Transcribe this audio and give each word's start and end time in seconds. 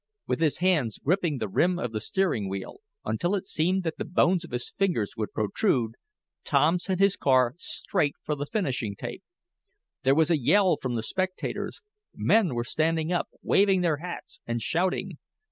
With 0.25 0.39
his 0.39 0.57
hands 0.57 0.97
gripping 0.97 1.37
the 1.37 1.47
rim 1.47 1.77
of 1.77 1.91
the 1.91 1.99
steering 1.99 2.49
wheel, 2.49 2.77
until 3.05 3.35
it 3.35 3.45
seemed 3.45 3.83
that 3.83 3.99
the 3.99 4.03
bones 4.03 4.43
of 4.43 4.49
his 4.49 4.71
fingers 4.71 5.13
would 5.15 5.31
protrude, 5.31 5.93
Tom 6.43 6.79
sent 6.79 6.99
his 6.99 7.15
car 7.15 7.53
straight 7.59 8.15
for 8.23 8.33
the 8.33 8.47
finishing 8.47 8.95
tape. 8.95 9.21
There 10.01 10.15
was 10.15 10.31
a 10.31 10.39
yell 10.39 10.75
from 10.77 10.95
the 10.95 11.03
spectators. 11.03 11.83
Men 12.15 12.55
were 12.55 12.63
standing 12.63 13.11
up, 13.11 13.27
waving 13.43 13.81
their 13.81 13.97
hats 13.97 14.41
and 14.47 14.59
shouting. 14.59 15.19